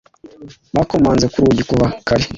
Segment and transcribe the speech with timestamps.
[0.75, 2.25] Bakomanze ku rugi kuva kare.